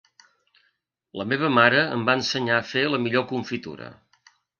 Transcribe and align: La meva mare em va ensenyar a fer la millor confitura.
La 1.19 1.27
meva 1.33 1.51
mare 1.57 1.83
em 1.97 2.05
va 2.07 2.15
ensenyar 2.21 2.57
a 2.61 2.65
fer 2.71 2.83
la 2.95 3.01
millor 3.05 3.27
confitura. 3.33 3.91